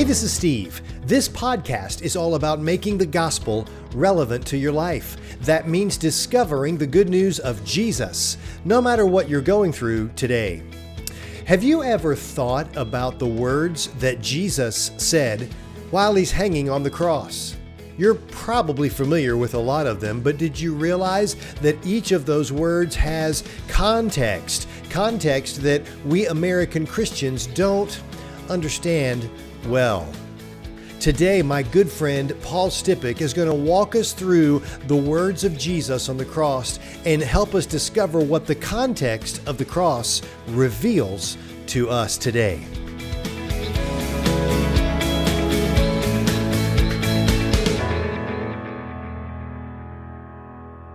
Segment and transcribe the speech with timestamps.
[0.00, 0.80] Hey, this is Steve.
[1.06, 5.18] This podcast is all about making the gospel relevant to your life.
[5.42, 10.62] That means discovering the good news of Jesus, no matter what you're going through today.
[11.44, 15.52] Have you ever thought about the words that Jesus said
[15.90, 17.58] while he's hanging on the cross?
[17.98, 22.24] You're probably familiar with a lot of them, but did you realize that each of
[22.24, 24.66] those words has context?
[24.88, 28.00] Context that we American Christians don't
[28.48, 29.28] understand
[29.66, 30.10] well.
[31.00, 35.56] Today, my good friend Paul Stippich is going to walk us through the words of
[35.56, 41.38] Jesus on the cross and help us discover what the context of the cross reveals
[41.68, 42.62] to us today.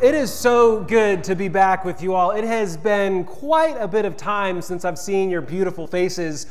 [0.04, 2.30] It is so good to be back with you all.
[2.30, 6.46] It has been quite a bit of time since I've seen your beautiful faces.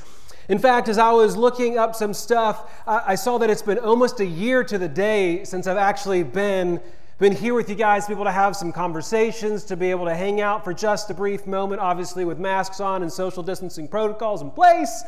[0.49, 4.21] In fact, as I was looking up some stuff, I saw that it's been almost
[4.21, 6.81] a year to the day since I've actually been,
[7.19, 10.05] been here with you guys, to be able to have some conversations, to be able
[10.05, 13.89] to hang out for just a brief moment, obviously with masks on and social distancing
[13.89, 15.03] protocols in place.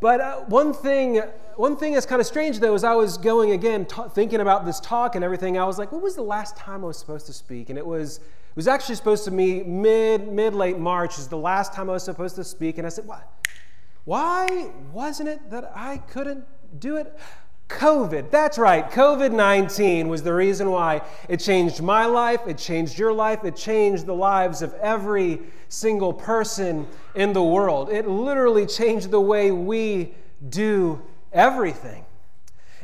[0.00, 1.22] But uh, one thing,
[1.56, 4.66] one thing that's kind of strange though, is I was going again, t- thinking about
[4.66, 7.24] this talk and everything, I was like, "What was the last time I was supposed
[7.26, 11.16] to speak?" And it was, it was actually supposed to be mid, mid late March
[11.16, 12.76] is the last time I was supposed to speak.
[12.76, 13.26] And I said, "What?
[14.04, 16.44] Why wasn't it that I couldn't
[16.78, 17.16] do it?
[17.68, 18.30] COVID.
[18.30, 18.88] That's right.
[18.90, 23.56] COVID 19 was the reason why it changed my life, it changed your life, it
[23.56, 27.90] changed the lives of every single person in the world.
[27.90, 30.14] It literally changed the way we
[30.50, 31.00] do
[31.32, 32.04] everything.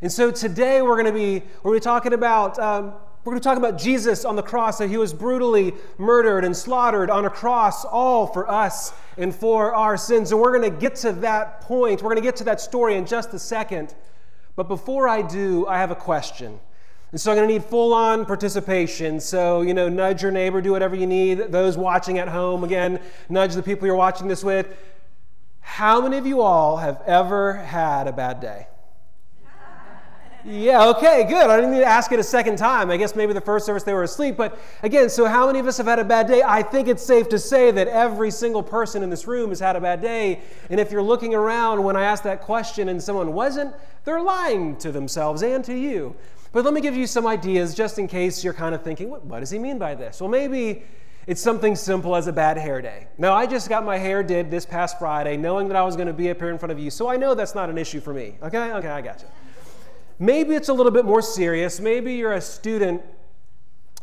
[0.03, 2.59] And so today we're going to be, we're going to be talking about.
[2.59, 6.43] Um, we're going to talk about Jesus on the cross, that he was brutally murdered
[6.43, 10.33] and slaughtered on a cross, all for us and for our sins.
[10.33, 12.01] And we're going to get to that point.
[12.01, 13.95] We're going to get to that story in just a second.
[14.57, 16.59] But before I do, I have a question.
[17.13, 19.21] And so I'm going to need full on participation.
[19.21, 21.53] So, you know, nudge your neighbor, do whatever you need.
[21.53, 24.67] Those watching at home, again, nudge the people you're watching this with.
[25.61, 28.67] How many of you all have ever had a bad day?
[30.45, 31.51] Yeah, okay, good.
[31.51, 32.91] I didn't need to ask it a second time.
[32.91, 34.37] I guess maybe the first service they were asleep.
[34.37, 36.43] But again, so how many of us have had a bad day?
[36.43, 39.77] I think it's safe to say that every single person in this room has had
[39.77, 40.41] a bad day.
[40.71, 43.75] And if you're looking around when I asked that question and someone wasn't,
[44.05, 46.17] they're lying to themselves and to you.
[46.53, 49.25] But let me give you some ideas just in case you're kind of thinking, what,
[49.25, 50.21] what does he mean by this?
[50.21, 50.85] Well, maybe
[51.27, 53.07] it's something simple as a bad hair day.
[53.19, 56.09] Now, I just got my hair did this past Friday, knowing that I was going
[56.09, 58.01] to be up here in front of you, so I know that's not an issue
[58.01, 58.37] for me.
[58.43, 58.73] Okay?
[58.73, 59.29] Okay, I got you.
[60.23, 61.81] Maybe it's a little bit more serious.
[61.81, 63.01] Maybe you're a student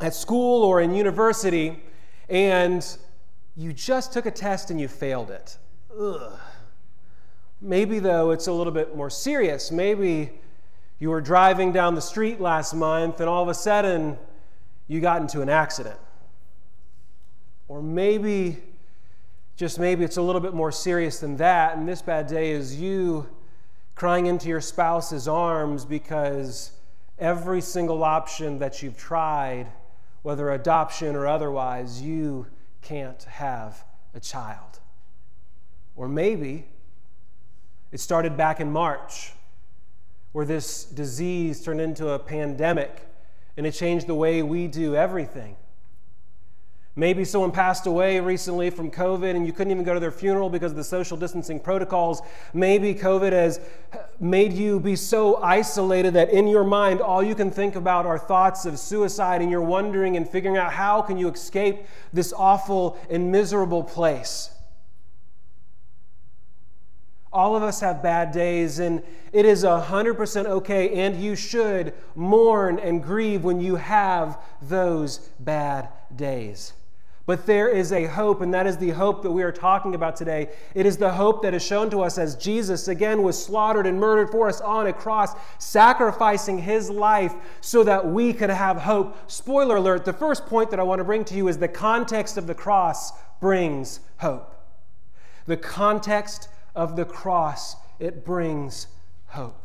[0.02, 1.84] at school or in university
[2.28, 2.98] and
[3.56, 5.60] you just took a test and you failed it.
[5.98, 6.40] Ugh.
[7.62, 9.72] Maybe, though, it's a little bit more serious.
[9.72, 10.32] Maybe
[10.98, 14.18] you were driving down the street last month and all of a sudden
[14.88, 16.00] you got into an accident.
[17.68, 18.58] Or maybe,
[19.56, 22.80] just maybe, it's a little bit more serious than that, and this bad day is
[22.80, 23.28] you
[23.98, 26.72] crying into your spouse's arms because
[27.18, 29.66] every single option that you've tried,
[30.22, 32.46] whether adoption or otherwise, you
[32.84, 34.80] can't have a child.
[35.96, 36.68] Or maybe
[37.92, 39.34] it started back in March,
[40.32, 43.02] where this disease turned into a pandemic
[43.58, 45.56] and it changed the way we do everything.
[47.00, 50.50] Maybe someone passed away recently from COVID and you couldn't even go to their funeral
[50.50, 52.24] because of the social distancing protocols.
[52.56, 53.60] Maybe COVID has
[54.20, 58.18] made you be so isolated that in your mind all you can think about are
[58.18, 62.98] thoughts of suicide and you're wondering and figuring out how can you escape this awful
[63.12, 64.50] and miserable place.
[67.32, 72.80] All of us have bad days, and it is 100% okay, and you should mourn
[72.80, 76.74] and grieve when you have those bad days.
[77.28, 80.16] But there is a hope, and that is the hope that we are talking about
[80.16, 80.48] today.
[80.74, 84.00] It is the hope that is shown to us as Jesus again was slaughtered and
[84.00, 89.30] murdered for us on a cross, sacrificing his life so that we could have hope.
[89.30, 92.38] Spoiler alert the first point that I want to bring to you is the context
[92.38, 94.56] of the cross brings hope.
[95.48, 98.88] The context of the cross, it brings
[99.28, 99.62] hope.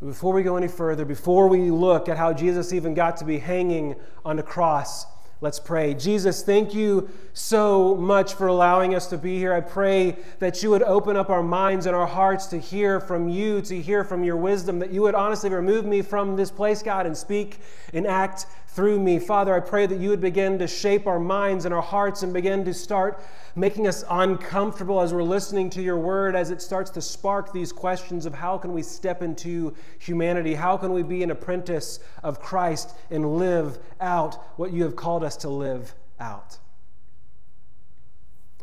[0.00, 3.38] Before we go any further, before we look at how Jesus even got to be
[3.38, 5.04] hanging on the cross,
[5.44, 5.92] Let's pray.
[5.92, 9.52] Jesus, thank you so much for allowing us to be here.
[9.52, 13.28] I pray that you would open up our minds and our hearts to hear from
[13.28, 16.82] you, to hear from your wisdom, that you would honestly remove me from this place,
[16.82, 17.58] God, and speak
[17.92, 19.20] and act through me.
[19.20, 22.32] Father, I pray that you would begin to shape our minds and our hearts and
[22.32, 23.22] begin to start
[23.54, 27.72] making us uncomfortable as we're listening to your word, as it starts to spark these
[27.72, 30.54] questions of how can we step into humanity?
[30.54, 35.22] How can we be an apprentice of Christ and live out what you have called
[35.22, 36.58] us to live out?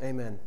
[0.04, 0.40] Amen.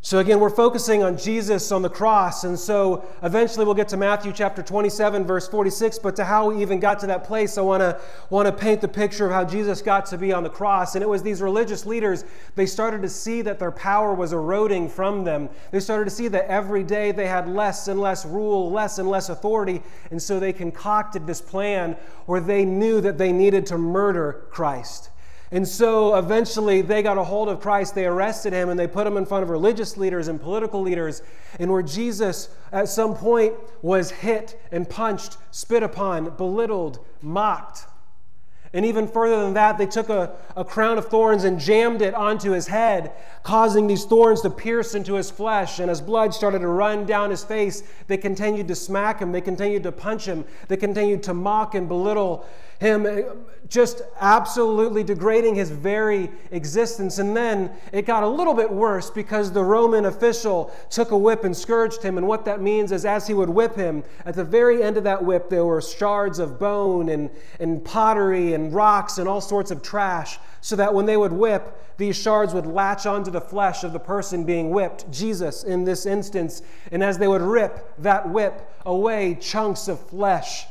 [0.00, 2.44] So, again, we're focusing on Jesus on the cross.
[2.44, 5.98] And so eventually we'll get to Matthew chapter 27, verse 46.
[5.98, 8.00] But to how we even got to that place, I want to
[8.30, 10.94] want to paint the picture of how Jesus got to be on the cross.
[10.94, 12.24] And it was these religious leaders,
[12.54, 15.48] they started to see that their power was eroding from them.
[15.72, 19.10] They started to see that every day they had less and less rule, less and
[19.10, 19.82] less authority.
[20.12, 21.96] And so they concocted this plan
[22.26, 25.10] where they knew that they needed to murder Christ.
[25.50, 29.06] And so eventually they got a hold of Christ, they arrested him, and they put
[29.06, 31.22] him in front of religious leaders and political leaders.
[31.58, 37.86] And where Jesus at some point was hit and punched, spit upon, belittled, mocked.
[38.72, 42.14] And even further than that, they took a, a crown of thorns and jammed it
[42.14, 43.12] onto his head,
[43.42, 45.78] causing these thorns to pierce into his flesh.
[45.78, 49.40] And as blood started to run down his face, they continued to smack him, they
[49.40, 52.46] continued to punch him, they continued to mock and belittle
[52.78, 53.22] him eh,
[53.68, 57.18] just absolutely degrading his very existence.
[57.18, 61.44] And then it got a little bit worse because the Roman official took a whip
[61.44, 62.16] and scourged him.
[62.16, 65.04] And what that means is, as he would whip him, at the very end of
[65.04, 67.30] that whip, there were shards of bone and,
[67.60, 71.96] and pottery and rocks and all sorts of trash, so that when they would whip,
[71.96, 76.06] these shards would latch onto the flesh of the person being whipped, Jesus in this
[76.06, 76.62] instance.
[76.92, 80.66] And as they would rip that whip away, chunks of flesh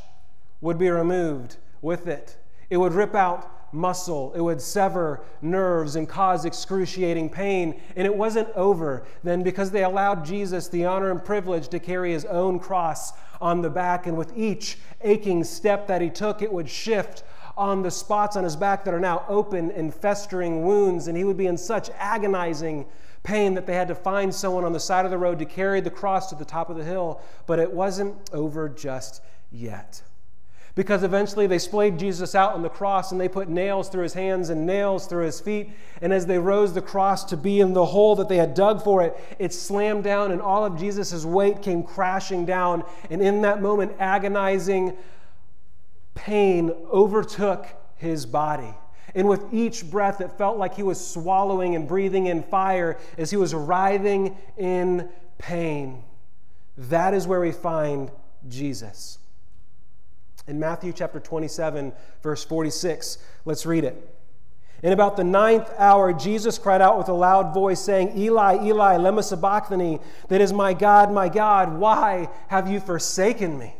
[0.61, 2.37] would be removed with it.
[2.69, 7.79] It would rip out muscle, it would sever nerves and cause excruciating pain.
[7.95, 12.13] And it wasn't over then because they allowed Jesus the honor and privilege to carry
[12.13, 13.11] his own cross
[13.41, 14.07] on the back.
[14.07, 17.23] And with each aching step that he took, it would shift
[17.57, 21.07] on the spots on his back that are now open and festering wounds.
[21.07, 22.85] And he would be in such agonizing
[23.23, 25.81] pain that they had to find someone on the side of the road to carry
[25.81, 27.19] the cross to the top of the hill.
[27.45, 29.21] But it wasn't over just
[29.51, 30.01] yet
[30.77, 34.13] because eventually they splayed Jesus out on the cross and they put nails through his
[34.13, 35.71] hands and nails through his feet.
[36.03, 38.83] And as they rose the cross to be in the hole that they had dug
[38.83, 42.83] for it, it slammed down and all of Jesus' weight came crashing down.
[43.09, 44.95] And in that moment, agonizing
[46.27, 47.65] pain overtook
[47.95, 48.75] his body.
[49.15, 53.31] And with each breath, it felt like he was swallowing and breathing in fire as
[53.31, 55.07] he was writhing in
[55.37, 56.03] pain.
[56.77, 58.11] That is where we find
[58.49, 59.19] Jesus
[60.47, 63.19] in Matthew chapter 27, verse 46.
[63.45, 64.13] Let's read it.
[64.83, 68.97] In about the ninth hour, Jesus cried out with a loud voice, saying, Eli, Eli,
[68.97, 73.76] lema sabachthani, that is, my God, my God, why have you forsaken me?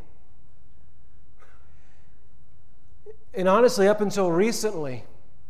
[3.38, 5.04] And honestly, up until recently,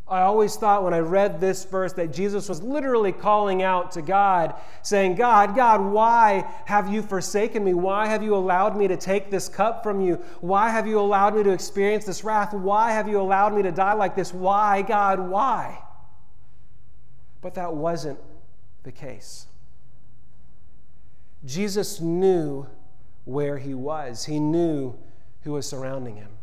[0.09, 4.01] I always thought when I read this verse that Jesus was literally calling out to
[4.01, 7.73] God, saying, God, God, why have you forsaken me?
[7.73, 10.15] Why have you allowed me to take this cup from you?
[10.41, 12.53] Why have you allowed me to experience this wrath?
[12.53, 14.33] Why have you allowed me to die like this?
[14.33, 15.81] Why, God, why?
[17.41, 18.19] But that wasn't
[18.83, 19.47] the case.
[21.45, 22.67] Jesus knew
[23.23, 24.93] where he was, he knew
[25.43, 26.36] who was surrounding him.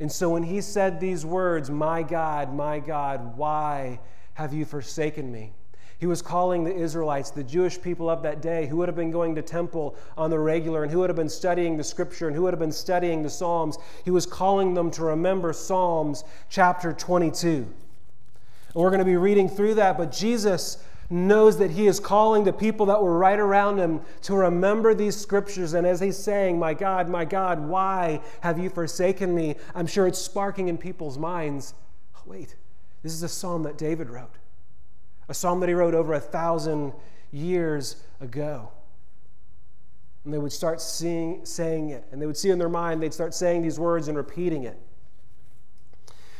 [0.00, 4.00] And so when he said these words, My God, my God, why
[4.34, 5.52] have you forsaken me?
[5.98, 9.12] He was calling the Israelites, the Jewish people of that day, who would have been
[9.12, 12.36] going to temple on the regular and who would have been studying the scripture and
[12.36, 13.78] who would have been studying the Psalms.
[14.04, 17.48] He was calling them to remember Psalms chapter 22.
[17.48, 17.66] And
[18.74, 22.52] we're going to be reading through that, but Jesus knows that he is calling the
[22.52, 25.74] people that were right around him to remember these scriptures.
[25.74, 29.56] And as he's saying, My God, my God, why have you forsaken me?
[29.74, 31.74] I'm sure it's sparking in people's minds.
[32.16, 32.56] Oh, wait,
[33.02, 34.36] this is a psalm that David wrote,
[35.28, 36.92] a psalm that he wrote over a thousand
[37.32, 38.70] years ago.
[40.24, 43.12] And they would start seeing, saying it, and they would see in their mind, they'd
[43.12, 44.78] start saying these words and repeating it.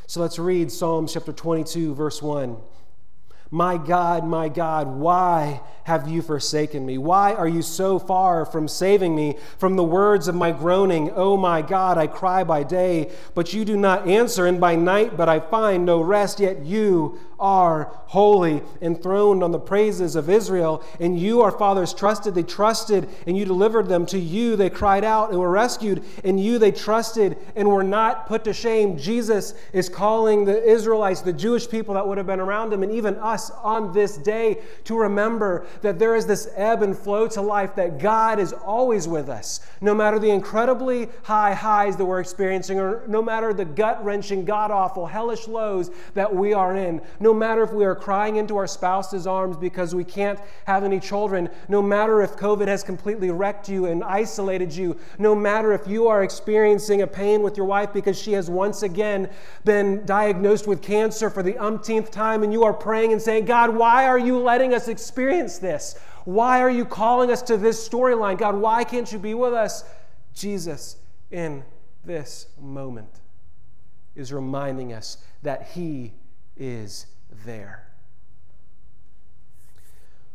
[0.07, 2.57] So let's read Psalm chapter 22, verse 1.
[3.55, 6.99] My God, my God, why have you forsaken me?
[6.99, 11.13] Why are you so far from saving me from the words of my groaning?
[11.15, 15.17] Oh my God, I cry by day, but you do not answer, and by night,
[15.17, 16.41] but I find no rest.
[16.41, 20.83] Yet you are holy, enthroned on the praises of Israel.
[20.99, 22.35] And you, our fathers, trusted.
[22.35, 24.07] They trusted, and you delivered them.
[24.07, 26.03] To you they cried out and were rescued.
[26.25, 28.97] And you they trusted and were not put to shame.
[28.97, 32.91] Jesus is calling the Israelites, the Jewish people that would have been around him, and
[32.91, 37.43] even us on this day to remember that there is this ebb and flow to
[37.43, 39.61] life, that God is always with us.
[39.83, 44.47] No matter the incredibly high highs that we're experiencing, or no matter the gut wrenching,
[44.47, 48.57] god awful, hellish lows that we are in, no matter if we are crying into
[48.57, 53.31] our spouse's arms because we can't have any children, no matter if COVID has completely
[53.31, 57.67] wrecked you and isolated you, no matter if you are experiencing a pain with your
[57.67, 59.29] wife because she has once again
[59.65, 63.75] been diagnosed with cancer for the umpteenth time, and you are praying and saying, God,
[63.75, 65.99] why are you letting us experience this?
[66.25, 68.39] Why are you calling us to this storyline?
[68.39, 69.85] God, why can't you be with us?
[70.33, 70.97] Jesus,
[71.31, 71.65] in
[72.05, 73.21] this moment,
[74.15, 76.13] is reminding us that He
[76.57, 77.07] is
[77.45, 77.87] there.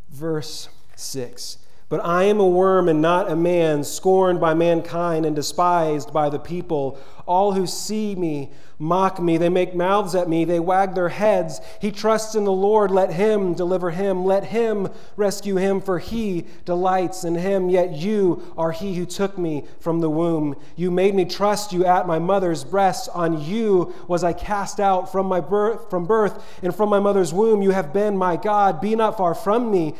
[0.09, 1.57] Verse 6
[1.89, 6.29] but I am a worm and not a man, scorned by mankind and despised by
[6.29, 6.99] the people.
[7.25, 9.37] All who see me mock me.
[9.37, 10.45] They make mouths at me.
[10.45, 11.59] They wag their heads.
[11.81, 12.91] He trusts in the Lord.
[12.91, 14.23] Let him deliver him.
[14.23, 17.69] Let him rescue him, for he delights in him.
[17.69, 20.55] Yet you are he who took me from the womb.
[20.75, 23.09] You made me trust you at my mother's breast.
[23.15, 27.33] On you was I cast out from my birth, from birth and from my mother's
[27.33, 27.63] womb.
[27.63, 28.79] You have been my God.
[28.79, 29.95] Be not far from me.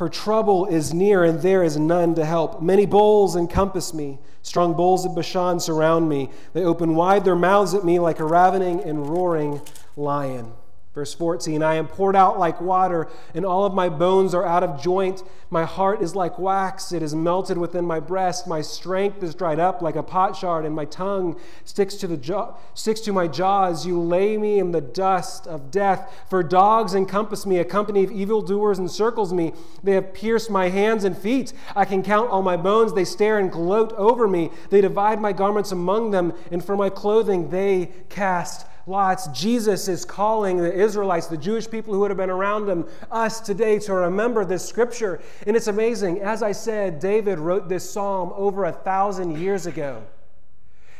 [0.00, 2.62] For trouble is near, and there is none to help.
[2.62, 4.18] Many bulls encompass me.
[4.40, 6.30] Strong bulls of Bashan surround me.
[6.54, 9.60] They open wide their mouths at me like a ravening and roaring
[9.98, 10.54] lion.
[10.92, 14.64] Verse 14 I am poured out like water, and all of my bones are out
[14.64, 15.22] of joint.
[15.48, 18.48] My heart is like wax, it is melted within my breast.
[18.48, 22.56] My strength is dried up like a potsherd, and my tongue sticks to, the jaw,
[22.74, 23.86] sticks to my jaws.
[23.86, 26.12] You lay me in the dust of death.
[26.28, 29.52] For dogs encompass me, a company of evildoers encircles me.
[29.84, 31.52] They have pierced my hands and feet.
[31.76, 32.94] I can count all my bones.
[32.94, 34.50] They stare and gloat over me.
[34.70, 39.28] They divide my garments among them, and for my clothing they cast lots.
[39.28, 43.40] Jesus is calling the Israelites, the Jewish people who would have been around him, us
[43.40, 45.20] today to remember this scripture.
[45.46, 46.20] And it's amazing.
[46.20, 50.02] As I said, David wrote this psalm over a thousand years ago.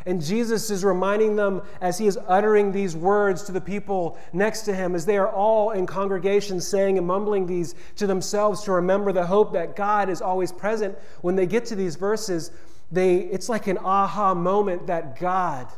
[0.07, 4.63] And Jesus is reminding them as he is uttering these words to the people next
[4.63, 8.73] to him, as they are all in congregation saying and mumbling these to themselves to
[8.73, 10.97] remember the hope that God is always present.
[11.21, 12.51] When they get to these verses,
[12.91, 15.69] they, it's like an aha moment that God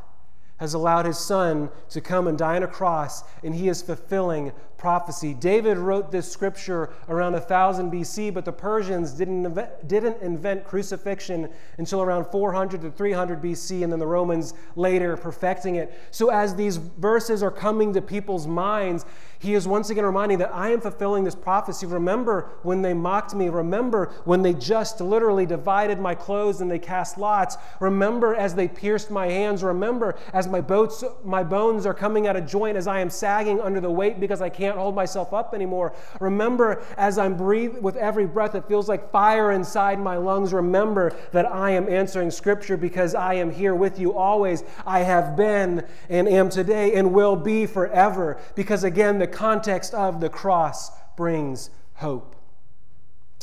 [0.59, 4.53] has allowed his son to come and die on a cross, and he is fulfilling
[4.83, 5.33] prophecy.
[5.33, 11.49] David wrote this scripture around 1000 BC, but the Persians didn't invent, didn't invent crucifixion
[11.79, 15.97] until around 400 to 300 BC, and then the Romans later perfecting it.
[16.11, 19.07] So, as these verses are coming to people's minds,
[19.43, 21.85] he is once again reminding that I am fulfilling this prophecy.
[21.85, 23.49] Remember when they mocked me.
[23.49, 27.57] Remember when they just literally divided my clothes and they cast lots.
[27.81, 29.65] Remember as they pierced my hands.
[29.65, 33.61] Remember as my, boats, my bones are coming out of joint as I am sagging
[33.61, 35.95] under the weight because I can't can't hold myself up anymore.
[36.19, 40.55] Remember, as I'm breathing with every breath, it feels like fire inside my lungs.
[40.55, 44.64] Remember that I am answering Scripture because I am here with you always.
[44.87, 48.41] I have been and am today and will be forever.
[48.55, 52.35] Because again, the context of the cross brings hope.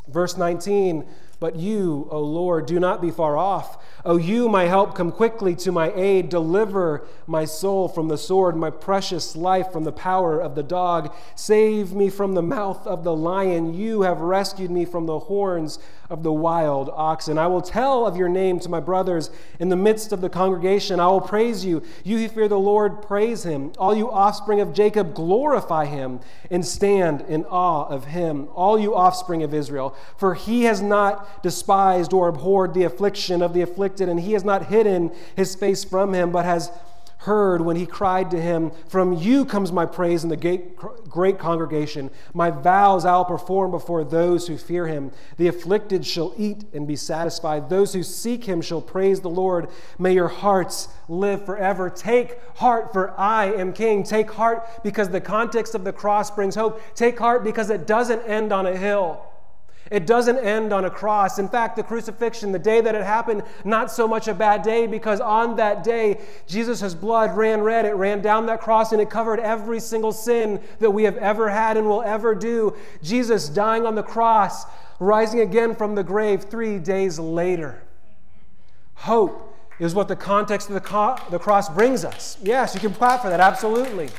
[0.07, 1.05] Verse 19
[1.39, 3.81] but you, O Lord, do not be far off.
[4.05, 6.29] O you, my help, come quickly to my aid.
[6.29, 11.13] Deliver my soul from the sword, my precious life from the power of the dog.
[11.35, 13.73] Save me from the mouth of the lion.
[13.73, 15.79] You have rescued me from the horns
[16.09, 17.37] of the wild oxen.
[17.37, 19.29] I will tell of your name to my brothers
[19.59, 20.99] in the midst of the congregation.
[20.99, 21.83] I will praise you.
[22.03, 23.73] You who fear the Lord, praise him.
[23.77, 28.47] All you offspring of Jacob, glorify him and stand in awe of him.
[28.55, 33.53] All you offspring of Israel, for he has not despised or abhorred the affliction of
[33.53, 36.71] the afflicted, and he has not hidden his face from him, but has
[37.23, 40.61] heard when he cried to him, From you comes my praise in the
[41.09, 42.11] great congregation.
[42.33, 45.11] My vows I'll perform before those who fear him.
[45.35, 47.69] The afflicted shall eat and be satisfied.
[47.69, 49.67] Those who seek him shall praise the Lord.
[49.97, 51.89] May your hearts live forever.
[51.89, 54.03] Take heart, for I am king.
[54.03, 56.81] Take heart because the context of the cross brings hope.
[56.95, 59.28] Take heart because it doesn't end on a hill.
[59.91, 61.39] It doesn't end on a cross.
[61.39, 64.85] In fact, the crucifixion, the day that it happened, not so much a bad day
[64.85, 67.85] because on that day, Jesus' blood ran red.
[67.85, 71.49] It ran down that cross and it covered every single sin that we have ever
[71.49, 72.75] had and will ever do.
[73.01, 74.65] Jesus dying on the cross,
[74.99, 77.81] rising again from the grave three days later.
[78.93, 82.37] Hope is what the context of the, co- the cross brings us.
[82.43, 84.09] Yes, you can clap for that, absolutely.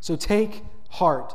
[0.00, 1.34] So take heart.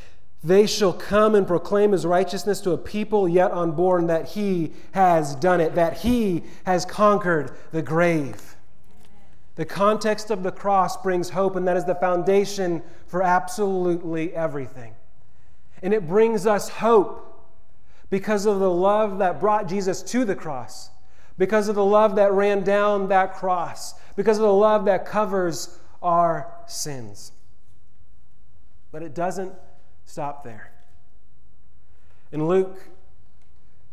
[0.43, 5.35] They shall come and proclaim his righteousness to a people yet unborn that he has
[5.35, 8.55] done it, that he has conquered the grave.
[9.55, 14.95] The context of the cross brings hope, and that is the foundation for absolutely everything.
[15.83, 17.27] And it brings us hope
[18.09, 20.89] because of the love that brought Jesus to the cross,
[21.37, 25.77] because of the love that ran down that cross, because of the love that covers
[26.01, 27.31] our sins.
[28.91, 29.53] But it doesn't
[30.11, 30.69] stop there.
[32.33, 32.77] In Luke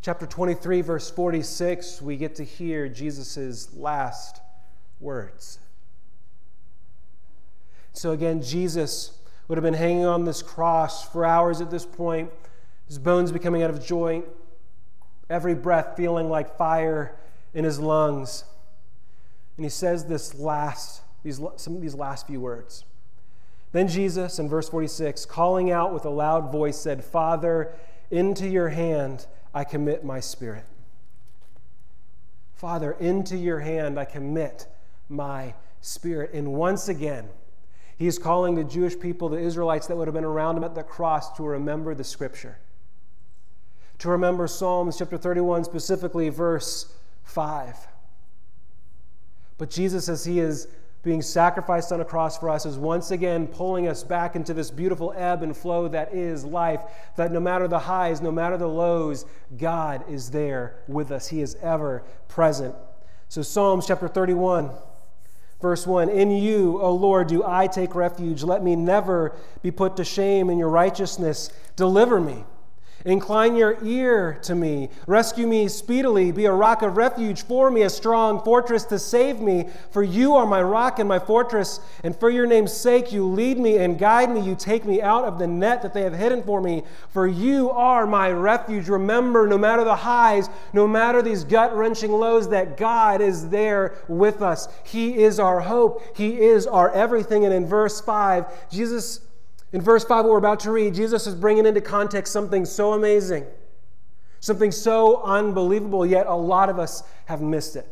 [0.01, 4.41] chapter 23, verse 46, we get to hear Jesus' last
[4.99, 5.59] words.
[7.93, 12.29] So again, Jesus would have been hanging on this cross for hours at this point
[12.89, 14.25] his bones becoming out of joint,
[15.29, 17.15] every breath feeling like fire
[17.53, 18.43] in his lungs.
[19.55, 22.83] And he says this last, these, some of these last few words.
[23.71, 27.71] Then Jesus, in verse 46, calling out with a loud voice, said, Father,
[28.09, 30.65] into your hand I commit my spirit.
[32.53, 34.67] Father, into your hand I commit
[35.07, 36.33] my spirit.
[36.33, 37.29] And once again,
[37.97, 40.75] he is calling the Jewish people, the Israelites that would have been around him at
[40.75, 42.57] the cross, to remember the scripture
[43.99, 47.87] to remember Psalms chapter 31, specifically verse 5.
[49.57, 50.69] But Jesus, as he is
[51.01, 54.69] being sacrificed on a cross for us, is once again pulling us back into this
[54.69, 56.81] beautiful ebb and flow that is life.
[57.15, 59.25] That no matter the highs, no matter the lows,
[59.57, 61.27] God is there with us.
[61.27, 62.75] He is ever present.
[63.29, 64.71] So, Psalms chapter 31.
[65.61, 68.43] Verse 1 In you, O Lord, do I take refuge.
[68.43, 71.49] Let me never be put to shame in your righteousness.
[71.75, 72.45] Deliver me.
[73.05, 74.89] Incline your ear to me.
[75.07, 76.31] Rescue me speedily.
[76.33, 79.69] Be a rock of refuge for me, a strong fortress to save me.
[79.91, 83.57] For you are my rock and my fortress, and for your name's sake you lead
[83.57, 84.41] me and guide me.
[84.41, 86.83] You take me out of the net that they have hidden for me.
[87.13, 88.89] For you are my refuge.
[88.89, 93.95] Remember, no matter the highs, no matter these gut wrenching lows, that God is there
[94.09, 94.67] with us.
[94.83, 97.45] He is our hope, He is our everything.
[97.45, 99.21] And in verse 5, Jesus
[99.71, 102.93] in verse 5, what we're about to read, Jesus is bringing into context something so
[102.93, 103.45] amazing,
[104.39, 107.87] something so unbelievable, yet a lot of us have missed it.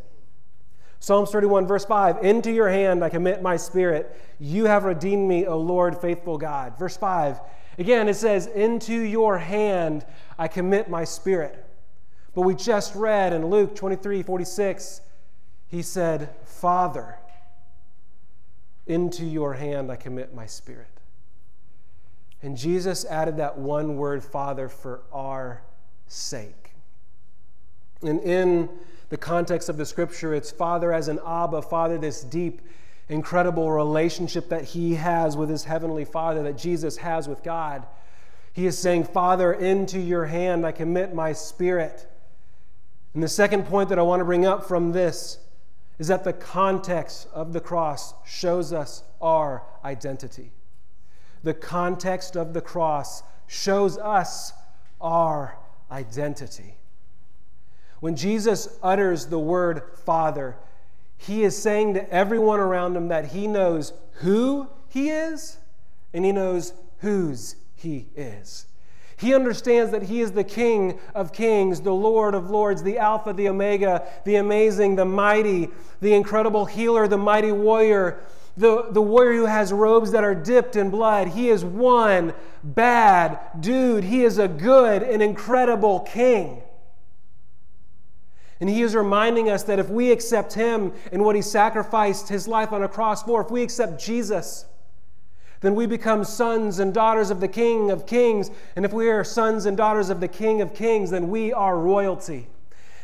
[0.99, 4.19] Psalms 31, verse 5 Into your hand I commit my spirit.
[4.39, 6.77] You have redeemed me, O Lord, faithful God.
[6.79, 7.39] Verse 5,
[7.77, 10.05] again, it says, Into your hand
[10.39, 11.63] I commit my spirit.
[12.33, 15.01] But we just read in Luke 23, 46,
[15.67, 17.17] he said, Father,
[18.87, 20.96] into your hand I commit my spirit.
[22.41, 25.63] And Jesus added that one word, Father, for our
[26.07, 26.71] sake.
[28.01, 28.69] And in
[29.09, 32.61] the context of the scripture, it's Father as an Abba, Father, this deep,
[33.09, 37.85] incredible relationship that he has with his heavenly Father, that Jesus has with God.
[38.53, 42.07] He is saying, Father, into your hand I commit my spirit.
[43.13, 45.39] And the second point that I want to bring up from this
[45.97, 50.51] is that the context of the cross shows us our identity
[51.43, 54.53] the context of the cross shows us
[54.99, 55.57] our
[55.91, 56.77] identity.
[57.99, 60.57] When Jesus utters the word Father,
[61.17, 65.57] he is saying to everyone around him that he knows who he is
[66.13, 68.67] and he knows whose he is.
[69.17, 73.33] He understands that he is the King of kings, the Lord of lords, the Alpha,
[73.33, 75.69] the Omega, the amazing, the mighty,
[76.01, 78.19] the incredible healer, the mighty warrior,
[78.57, 81.29] the, the warrior who has robes that are dipped in blood.
[81.29, 84.03] He is one bad dude.
[84.03, 86.63] He is a good and incredible king.
[88.59, 92.47] And he is reminding us that if we accept him and what he sacrificed his
[92.47, 94.65] life on a cross for, if we accept Jesus,
[95.61, 98.49] then we become sons and daughters of the King of Kings.
[98.75, 101.77] And if we are sons and daughters of the King of Kings, then we are
[101.77, 102.47] royalty.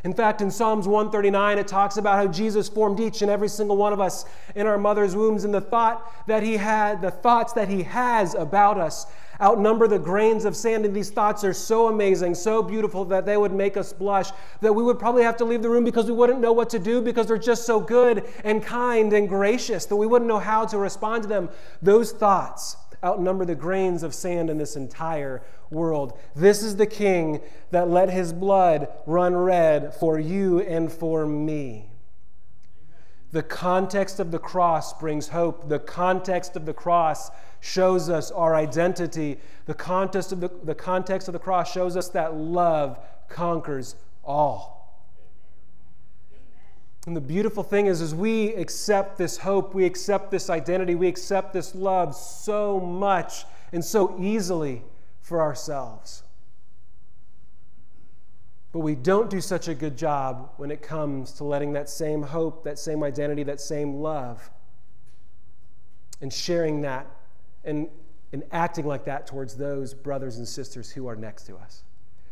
[0.04, 3.78] In fact, in Psalms 139, it talks about how Jesus formed each and every single
[3.78, 7.54] one of us in our mother's wombs, and the thought that he had, the thoughts
[7.54, 9.06] that he has about us
[9.42, 10.86] outnumber the grains of sand.
[10.86, 14.30] And these thoughts are so amazing, so beautiful that they would make us blush,
[14.62, 16.80] that we would probably have to leave the room because we wouldn't know what to
[16.80, 20.66] do because they're just so good and kind and gracious that we wouldn't know how
[20.66, 21.50] to respond to them.
[21.82, 26.18] Those thoughts outnumber the grains of sand in this entire world.
[26.36, 31.90] This is the king that let his blood run red for you and for me.
[33.34, 35.68] The context of the cross brings hope.
[35.68, 39.40] The context of the cross shows us our identity.
[39.66, 44.73] The context of the, the, context of the cross shows us that love conquers all.
[47.06, 51.08] And the beautiful thing is, as we accept this hope, we accept this identity, we
[51.08, 54.84] accept this love so much and so easily
[55.22, 56.24] for ourselves.
[58.72, 62.24] But we don't do such a good job when it comes to letting that same
[62.24, 64.50] hope, that same identity, that same love,
[66.22, 67.06] and sharing that
[67.66, 67.90] and,
[68.32, 71.84] and acting like that towards those brothers and sisters who are next to us.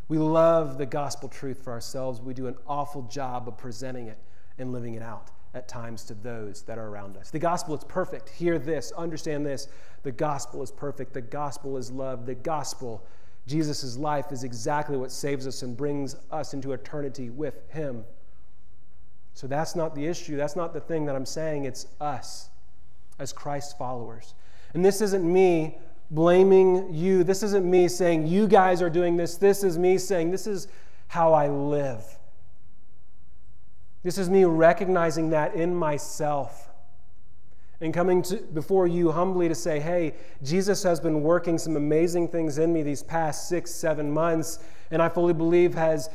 [0.07, 2.21] We love the gospel truth for ourselves.
[2.21, 4.17] We do an awful job of presenting it
[4.57, 7.29] and living it out at times to those that are around us.
[7.29, 8.29] The gospel is perfect.
[8.29, 9.67] Hear this, understand this.
[10.03, 11.13] The gospel is perfect.
[11.13, 12.25] The gospel is love.
[12.25, 13.05] The gospel,
[13.47, 18.05] Jesus' life, is exactly what saves us and brings us into eternity with Him.
[19.33, 20.37] So that's not the issue.
[20.37, 21.65] That's not the thing that I'm saying.
[21.65, 22.49] It's us
[23.19, 24.33] as Christ's followers.
[24.73, 25.77] And this isn't me
[26.11, 27.23] blaming you.
[27.23, 29.35] This isn't me saying, you guys are doing this.
[29.35, 30.67] This is me saying, this is
[31.07, 32.03] how I live.
[34.03, 36.69] This is me recognizing that in myself
[37.81, 42.27] and coming to, before you humbly to say, hey, Jesus has been working some amazing
[42.27, 44.59] things in me these past six, seven months,
[44.91, 46.09] and I fully believe has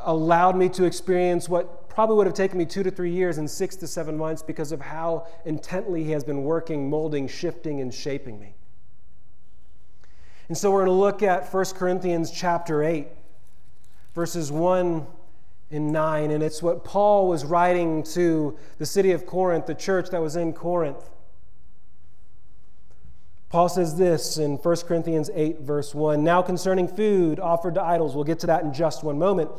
[0.00, 3.48] allowed me to experience what probably would have taken me two to three years in
[3.48, 7.92] six to seven months because of how intently He has been working, molding, shifting, and
[7.92, 8.54] shaping me.
[10.48, 13.08] And so we're going to look at 1 Corinthians chapter 8,
[14.14, 15.06] verses 1
[15.70, 16.30] in 9.
[16.30, 20.36] And it's what Paul was writing to the city of Corinth, the church that was
[20.36, 21.10] in Corinth.
[23.50, 28.14] Paul says this in 1 Corinthians 8, verse 1 Now concerning food offered to idols,
[28.14, 29.50] we'll get to that in just one moment.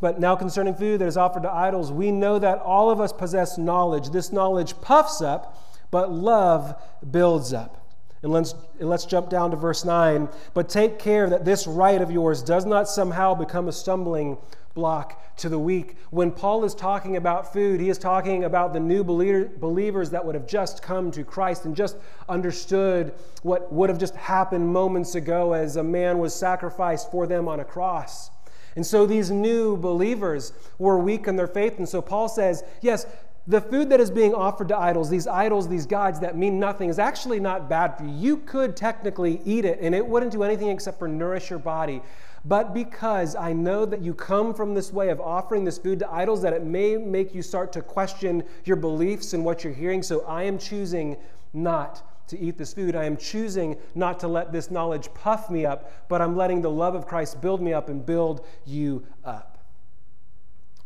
[0.00, 3.12] But now concerning food that is offered to idols, we know that all of us
[3.12, 4.10] possess knowledge.
[4.10, 5.56] This knowledge puffs up,
[5.90, 6.74] but love
[7.10, 7.85] builds up.
[8.22, 10.28] And let's, and let's jump down to verse 9.
[10.54, 14.38] But take care that this right of yours does not somehow become a stumbling
[14.74, 15.96] block to the weak.
[16.10, 20.34] When Paul is talking about food, he is talking about the new believers that would
[20.34, 21.96] have just come to Christ and just
[22.28, 27.48] understood what would have just happened moments ago as a man was sacrificed for them
[27.48, 28.30] on a cross.
[28.76, 31.78] And so these new believers were weak in their faith.
[31.78, 33.06] And so Paul says, yes,
[33.46, 36.88] the food that is being offered to idols, these idols, these gods that mean nothing,
[36.88, 38.10] is actually not bad for you.
[38.10, 42.02] You could technically eat it, and it wouldn't do anything except for nourish your body
[42.46, 46.12] but because I know that you come from this way of offering this food to
[46.12, 50.00] idols, that it may make you start to question your beliefs and what you're hearing.
[50.00, 51.16] So I am choosing
[51.52, 52.94] not to eat this food.
[52.94, 56.70] I am choosing not to let this knowledge puff me up, but I'm letting the
[56.70, 59.58] love of Christ build me up and build you up.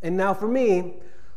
[0.03, 0.95] And now, for me,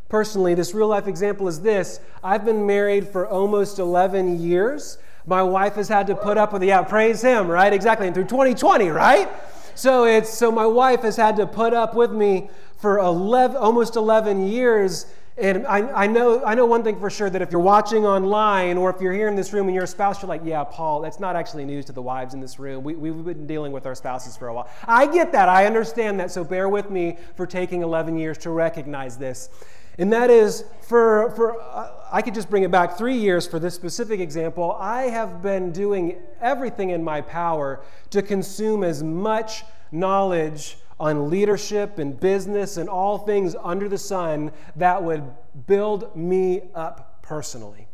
[0.10, 4.98] personally, this real life example is this I've been married for almost 11 years.
[5.26, 7.72] My wife has had to put up with, yeah, praise him, right?
[7.72, 8.08] Exactly.
[8.08, 9.30] And through 2020, right?
[9.76, 13.96] So it's so my wife has had to put up with me for 11, almost
[13.96, 15.06] 11 years.
[15.36, 18.78] And I, I, know, I know one thing for sure that if you're watching online
[18.78, 21.02] or if you're here in this room and you're a spouse, you're like, yeah, Paul,
[21.02, 22.84] that's not actually news to the wives in this room.
[22.84, 24.70] We, we've been dealing with our spouses for a while.
[24.86, 25.50] I get that.
[25.50, 26.30] I understand that.
[26.30, 29.50] So bear with me for taking 11 years to recognize this.
[29.98, 33.60] And that is for, for uh, I could just bring it back three years for
[33.60, 34.76] this specific example.
[34.80, 42.00] I have been doing everything in my power to consume as much knowledge on leadership
[42.00, 45.24] and business and all things under the sun that would
[45.68, 47.88] build me up personally.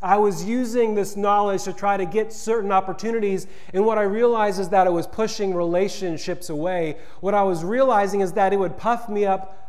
[0.00, 4.60] I was using this knowledge to try to get certain opportunities, and what I realized
[4.60, 6.98] is that it was pushing relationships away.
[7.20, 9.67] What I was realizing is that it would puff me up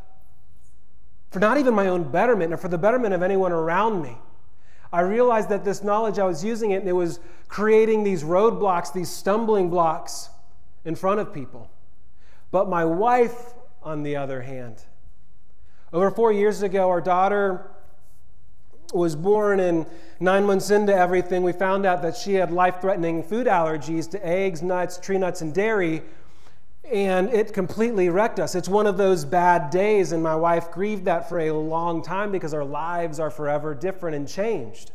[1.30, 4.18] for not even my own betterment or for the betterment of anyone around me.
[4.92, 8.92] I realized that this knowledge, I was using it, and it was creating these roadblocks,
[8.92, 10.30] these stumbling blocks
[10.84, 11.70] in front of people.
[12.52, 14.84] But my wife, on the other hand,
[15.94, 17.70] over four years ago, our daughter
[18.92, 19.86] was born, and
[20.20, 24.26] nine months into everything, we found out that she had life threatening food allergies to
[24.26, 26.02] eggs, nuts, tree nuts, and dairy
[26.92, 28.56] and it completely wrecked us.
[28.56, 32.32] It's one of those bad days, and my wife grieved that for a long time
[32.32, 34.92] because our lives are forever different and changed.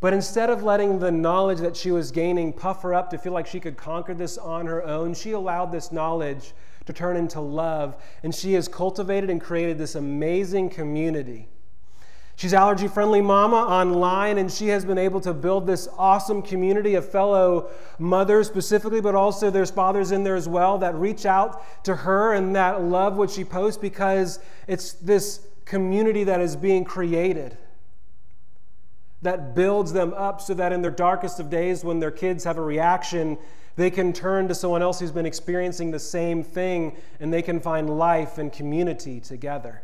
[0.00, 3.32] But instead of letting the knowledge that she was gaining puff her up to feel
[3.32, 6.52] like she could conquer this on her own, she allowed this knowledge
[6.84, 11.48] to turn into love, and she has cultivated and created this amazing community
[12.36, 16.94] She's allergy friendly mama online, and she has been able to build this awesome community
[16.94, 21.84] of fellow mothers specifically, but also there's fathers in there as well that reach out
[21.84, 26.84] to her and that love what she posts because it's this community that is being
[26.84, 27.56] created
[29.22, 32.58] that builds them up so that in their darkest of days, when their kids have
[32.58, 33.38] a reaction,
[33.76, 37.58] they can turn to someone else who's been experiencing the same thing and they can
[37.58, 39.82] find life and community together.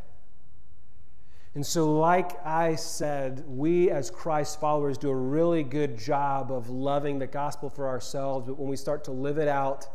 [1.54, 6.70] And so, like I said, we as Christ followers do a really good job of
[6.70, 9.86] loving the gospel for ourselves, but when we start to live it out,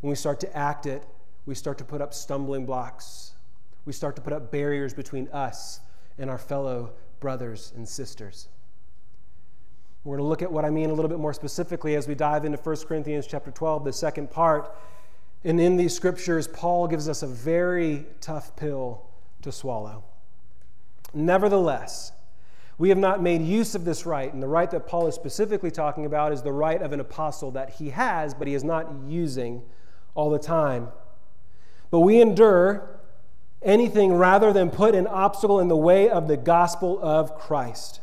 [0.00, 1.04] when we start to act it,
[1.46, 3.32] we start to put up stumbling blocks.
[3.86, 5.80] We start to put up barriers between us
[6.16, 8.48] and our fellow brothers and sisters.
[10.04, 12.14] We're going to look at what I mean a little bit more specifically as we
[12.14, 14.76] dive into 1 Corinthians chapter 12, the second part.
[15.42, 19.04] And in these scriptures, Paul gives us a very tough pill
[19.42, 20.04] to swallow.
[21.14, 22.12] Nevertheless,
[22.78, 25.70] we have not made use of this right, and the right that Paul is specifically
[25.70, 28.88] talking about is the right of an apostle that he has, but he is not
[29.06, 29.62] using
[30.14, 30.88] all the time.
[31.90, 33.00] But we endure
[33.62, 38.00] anything rather than put an obstacle in the way of the gospel of Christ.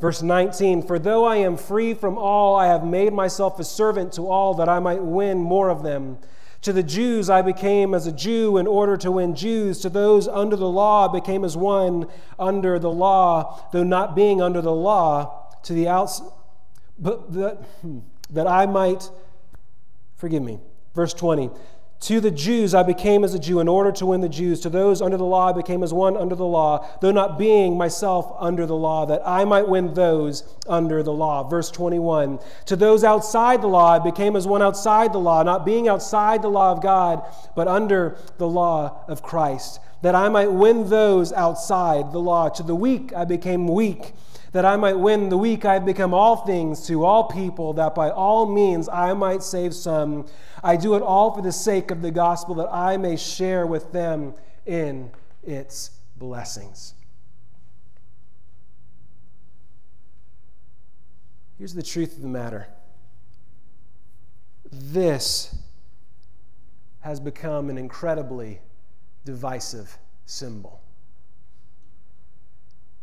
[0.00, 4.12] Verse 19 For though I am free from all, I have made myself a servant
[4.14, 6.18] to all that I might win more of them.
[6.62, 9.80] To the Jews I became as a Jew in order to win Jews.
[9.80, 12.06] To those under the law I became as one
[12.38, 16.20] under the law, though not being under the law, to the outs
[17.00, 19.10] but that, hmm, that I might
[20.16, 20.60] forgive me.
[20.94, 21.50] Verse 20.
[22.00, 24.60] To the Jews I became as a Jew in order to win the Jews.
[24.60, 27.76] To those under the law I became as one under the law, though not being
[27.76, 31.46] myself under the law, that I might win those under the law.
[31.46, 32.38] Verse 21.
[32.66, 36.40] To those outside the law I became as one outside the law, not being outside
[36.40, 37.22] the law of God,
[37.54, 42.48] but under the law of Christ, that I might win those outside the law.
[42.48, 44.14] To the weak I became weak
[44.52, 47.94] that I might win the weak, I have become all things to all people, that
[47.94, 50.26] by all means I might save some.
[50.62, 53.92] I do it all for the sake of the gospel, that I may share with
[53.92, 54.34] them
[54.66, 55.10] in
[55.42, 56.94] its blessings.
[61.58, 62.68] Here's the truth of the matter
[64.72, 65.56] this
[67.00, 68.60] has become an incredibly
[69.24, 70.80] divisive symbol.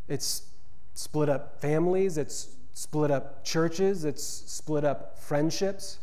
[0.08, 0.44] It's
[0.98, 6.00] split up families, it's split up churches, it's split up friendships.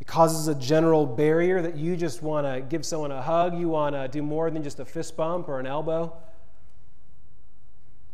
[0.00, 3.68] It causes a general barrier that you just want to give someone a hug, you
[3.68, 6.16] want to do more than just a fist bump or an elbow.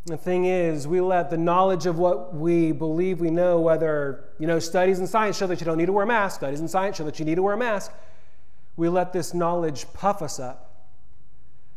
[0.06, 4.48] The thing is, we let the knowledge of what we believe we know, whether, you
[4.48, 6.66] know, studies in science show that you don't need to wear a mask, studies in
[6.66, 7.92] science show that you need to wear a mask,
[8.76, 10.88] we let this knowledge puff us up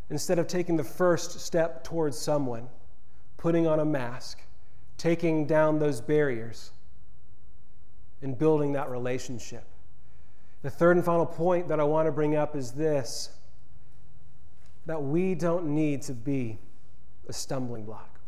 [0.09, 2.67] instead of taking the first step towards someone
[3.45, 4.39] putting on a mask,
[4.97, 6.71] taking down those barriers,
[8.23, 9.63] and building that relationship.
[10.63, 13.29] The third and final point that I want to bring up is this
[14.87, 16.57] that we don't need to be
[17.29, 18.19] a stumbling block.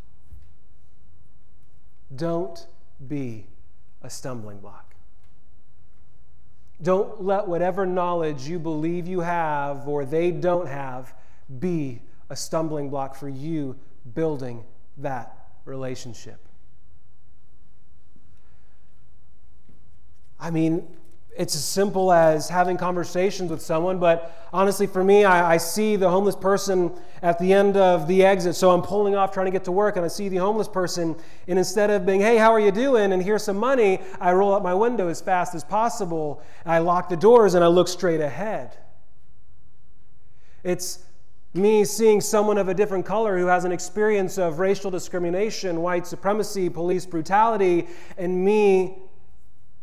[2.16, 2.68] Don't
[3.08, 3.48] be
[4.04, 4.94] a stumbling block.
[6.80, 11.16] Don't let whatever knowledge you believe you have or they don't have
[11.60, 13.76] be a stumbling block for you
[14.14, 14.64] building
[14.98, 16.40] that relationship.
[20.40, 20.88] I mean,
[21.38, 25.96] it's as simple as having conversations with someone, but honestly, for me, I, I, see
[25.96, 28.56] the homeless person at the end of the exit.
[28.56, 31.16] So I'm pulling off trying to get to work, and I see the homeless person,
[31.48, 33.14] and instead of being, hey, how are you doing?
[33.14, 36.42] And here's some money, I roll up my window as fast as possible.
[36.66, 38.76] I lock the doors, and I look straight ahead.
[40.64, 41.00] It's
[41.54, 46.06] me seeing someone of a different color who has an experience of racial discrimination, white
[46.06, 48.98] supremacy, police brutality, and me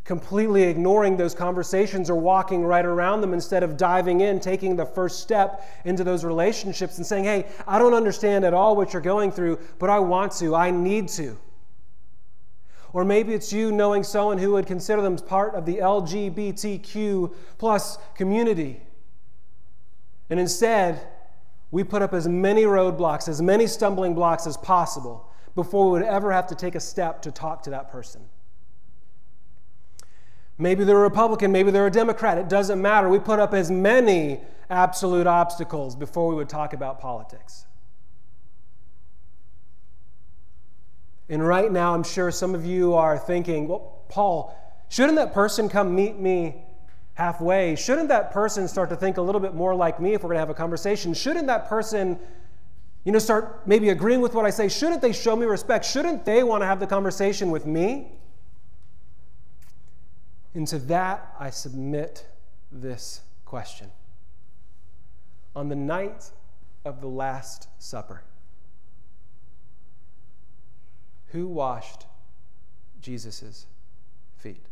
[0.05, 4.85] completely ignoring those conversations or walking right around them instead of diving in, taking the
[4.85, 9.01] first step into those relationships and saying, Hey, I don't understand at all what you're
[9.01, 11.37] going through, but I want to, I need to.
[12.93, 17.97] Or maybe it's you knowing someone who would consider them part of the LGBTQ plus
[18.15, 18.81] community.
[20.29, 21.05] And instead,
[21.75, 26.07] we put up as many roadblocks, as many stumbling blocks as possible before we would
[26.07, 28.21] ever have to take a step to talk to that person.
[30.57, 33.09] Maybe they're a Republican, maybe they're a Democrat, it doesn't matter.
[33.09, 37.65] We put up as many absolute obstacles before we would talk about politics.
[41.27, 44.57] And right now, I'm sure some of you are thinking, well, Paul,
[44.87, 46.64] shouldn't that person come meet me
[47.15, 50.27] halfway, shouldn't that person start to think a little bit more like me if we're
[50.27, 51.13] going to have a conversation?
[51.13, 52.19] Shouldn't that person,
[53.03, 54.67] you know, start maybe agreeing with what I say?
[54.67, 55.85] Shouldn't they show me respect?
[55.85, 58.11] Shouldn't they want to have the conversation with me?
[60.53, 62.25] And to that, I submit
[62.71, 63.91] this question.
[65.55, 66.31] On the night
[66.83, 68.23] of the Last Supper,
[71.27, 72.05] who washed
[73.01, 73.65] Jesus'
[74.37, 74.65] feet?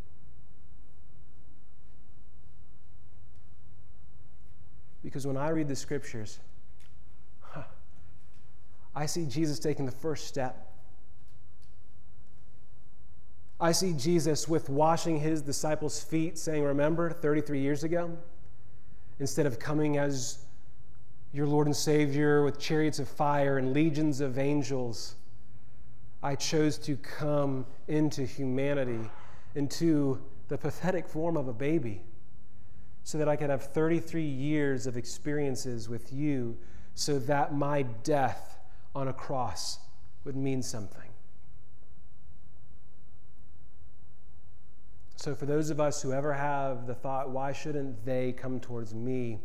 [5.04, 6.40] Because when I read the scriptures,
[7.40, 7.62] huh,
[8.96, 10.72] I see Jesus taking the first step.
[13.60, 18.16] I see Jesus with washing his disciples' feet, saying, Remember 33 years ago?
[19.20, 20.38] Instead of coming as
[21.32, 25.16] your Lord and Savior with chariots of fire and legions of angels,
[26.22, 29.10] I chose to come into humanity,
[29.54, 32.00] into the pathetic form of a baby,
[33.04, 36.56] so that I could have 33 years of experiences with you,
[36.94, 38.58] so that my death
[38.94, 39.78] on a cross
[40.24, 41.00] would mean something.
[45.16, 48.94] So, for those of us who ever have the thought, why shouldn't they come towards
[48.94, 49.38] me?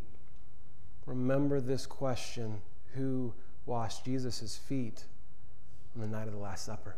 [1.05, 2.61] Remember this question
[2.95, 3.33] Who
[3.65, 5.03] washed Jesus' feet
[5.95, 6.95] on the night of the Last Supper?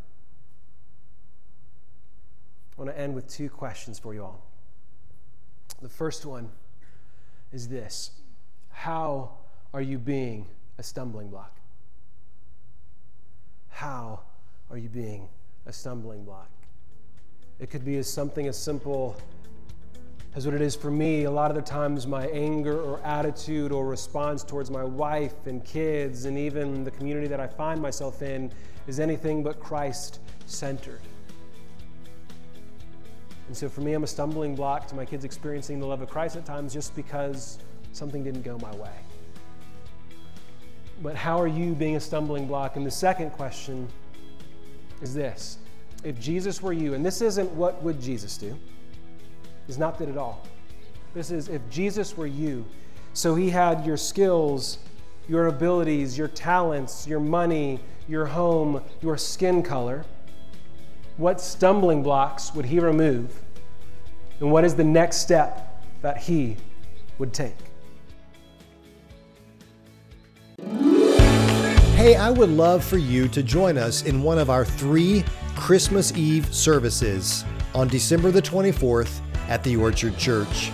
[2.78, 4.51] I want to end with two questions for you all.
[5.82, 6.50] The first one
[7.52, 8.12] is this
[8.70, 9.32] How
[9.74, 10.46] are you being
[10.78, 11.56] a stumbling block?
[13.70, 14.20] How
[14.70, 15.28] are you being
[15.66, 16.50] a stumbling block?
[17.60, 19.16] It could be as something as simple
[20.34, 21.26] as what it is for me.
[21.26, 25.64] A lot of the times, my anger or attitude or response towards my wife and
[25.66, 28.52] kids and even the community that I find myself in
[28.88, 31.02] is anything but Christ centered.
[33.52, 36.10] And so for me, I'm a stumbling block to my kids experiencing the love of
[36.10, 37.60] Christ at times just because
[37.92, 38.94] something didn't go my way.
[41.02, 42.78] But how are you being a stumbling block?
[42.78, 43.90] And the second question
[45.02, 45.58] is this
[46.06, 48.58] if Jesus were you, and this isn't what would Jesus do,
[49.68, 50.48] it's not that at all.
[51.14, 52.66] This is if Jesus were you,
[53.12, 54.78] so he had your skills,
[55.28, 60.06] your abilities, your talents, your money, your home, your skin color
[61.22, 63.44] what stumbling blocks would he remove?
[64.40, 66.58] And what is the next step that he
[67.20, 67.56] would take?
[71.96, 75.24] Hey, I would love for you to join us in one of our three
[75.56, 80.72] Christmas Eve services on December the 24th at the Orchard Church.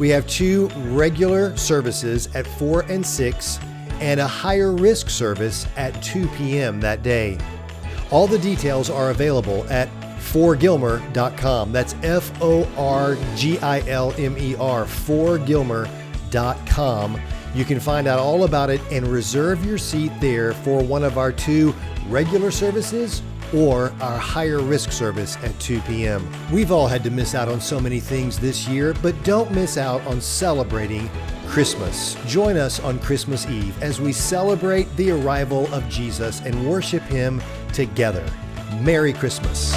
[0.00, 3.60] We have two regular services at 4 and 6
[4.00, 6.80] and a higher risk service at 2 p.m.
[6.80, 7.38] that day.
[8.10, 9.88] All the details are available at
[10.18, 11.72] forgilmer.com.
[11.72, 17.20] That's F O R G I L M E R, forgilmer.com.
[17.54, 21.18] You can find out all about it and reserve your seat there for one of
[21.18, 21.72] our two
[22.08, 23.22] regular services
[23.54, 26.26] or our higher risk service at 2 p.m.
[26.52, 29.78] We've all had to miss out on so many things this year, but don't miss
[29.78, 31.08] out on celebrating
[31.46, 32.16] Christmas.
[32.26, 37.40] Join us on Christmas Eve as we celebrate the arrival of Jesus and worship Him
[37.74, 38.24] together.
[38.80, 39.74] Merry Christmas.